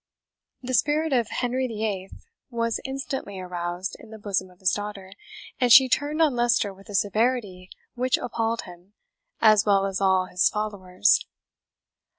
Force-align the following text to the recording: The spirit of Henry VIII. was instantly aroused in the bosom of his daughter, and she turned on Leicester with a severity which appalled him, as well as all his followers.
The 0.63 0.73
spirit 0.73 1.13
of 1.13 1.27
Henry 1.27 1.67
VIII. 1.67 2.09
was 2.49 2.79
instantly 2.85 3.39
aroused 3.39 3.95
in 3.99 4.09
the 4.09 4.17
bosom 4.17 4.49
of 4.49 4.59
his 4.59 4.71
daughter, 4.71 5.13
and 5.59 5.71
she 5.71 5.87
turned 5.87 6.23
on 6.23 6.35
Leicester 6.35 6.73
with 6.73 6.89
a 6.89 6.95
severity 6.95 7.69
which 7.93 8.17
appalled 8.17 8.63
him, 8.63 8.93
as 9.41 9.63
well 9.63 9.85
as 9.85 10.01
all 10.01 10.25
his 10.25 10.49
followers. 10.49 11.23